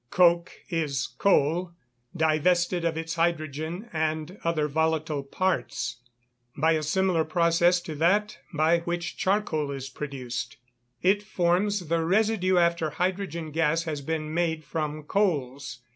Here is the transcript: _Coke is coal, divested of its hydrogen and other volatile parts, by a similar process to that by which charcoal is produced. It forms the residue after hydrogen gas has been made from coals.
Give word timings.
_Coke 0.09 0.51
is 0.69 1.05
coal, 1.19 1.73
divested 2.17 2.83
of 2.83 2.97
its 2.97 3.13
hydrogen 3.13 3.87
and 3.93 4.39
other 4.43 4.67
volatile 4.67 5.21
parts, 5.21 5.97
by 6.57 6.71
a 6.71 6.81
similar 6.81 7.23
process 7.23 7.79
to 7.81 7.93
that 7.93 8.39
by 8.51 8.79
which 8.79 9.15
charcoal 9.15 9.69
is 9.69 9.89
produced. 9.89 10.57
It 11.03 11.21
forms 11.21 11.81
the 11.85 12.03
residue 12.03 12.57
after 12.57 12.89
hydrogen 12.89 13.51
gas 13.51 13.83
has 13.83 14.01
been 14.01 14.33
made 14.33 14.63
from 14.63 15.03
coals. 15.03 15.81